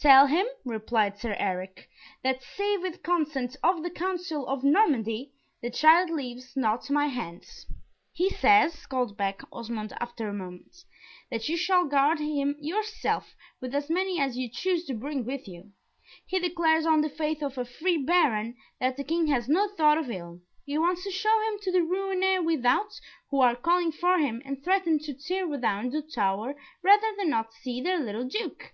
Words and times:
"Tell 0.00 0.26
him," 0.26 0.44
replied 0.64 1.18
Sir 1.20 1.36
Eric, 1.38 1.88
"that 2.24 2.42
save 2.42 2.82
with 2.82 3.00
consent 3.04 3.54
of 3.62 3.84
the 3.84 3.90
council 3.92 4.44
of 4.48 4.64
Normandy, 4.64 5.30
the 5.62 5.70
child 5.70 6.10
leaves 6.10 6.56
not 6.56 6.90
my 6.90 7.06
hands." 7.06 7.64
"He 8.10 8.28
says," 8.28 8.86
called 8.86 9.16
back 9.16 9.40
Osmond, 9.52 9.92
after 10.00 10.28
a 10.28 10.32
moment, 10.34 10.82
"that 11.30 11.48
you 11.48 11.56
shall 11.56 11.84
guard 11.84 12.18
him 12.18 12.56
yourself, 12.58 13.36
with 13.60 13.72
as 13.72 13.88
many 13.88 14.18
as 14.18 14.36
you 14.36 14.48
choose 14.50 14.84
to 14.86 14.94
bring 14.94 15.24
with 15.24 15.46
you. 15.46 15.70
He 16.26 16.40
declares 16.40 16.84
on 16.84 17.00
the 17.00 17.08
faith 17.08 17.40
of 17.40 17.56
a 17.56 17.64
free 17.64 17.98
Baron, 17.98 18.56
that 18.80 18.96
the 18.96 19.04
King 19.04 19.28
has 19.28 19.48
no 19.48 19.68
thought 19.76 19.96
of 19.96 20.10
ill 20.10 20.40
he 20.66 20.76
wants 20.76 21.04
to 21.04 21.12
show 21.12 21.38
him 21.52 21.60
to 21.62 21.70
the 21.70 21.82
Rouennais 21.84 22.44
without, 22.44 23.00
who 23.30 23.38
are 23.42 23.54
calling 23.54 23.92
for 23.92 24.18
him, 24.18 24.42
and 24.44 24.64
threaten 24.64 24.98
to 24.98 25.14
tear 25.14 25.46
down 25.56 25.90
the 25.90 26.02
tower 26.02 26.56
rather 26.82 27.14
than 27.16 27.30
not 27.30 27.52
see 27.52 27.80
their 27.80 28.00
little 28.00 28.24
Duke. 28.26 28.72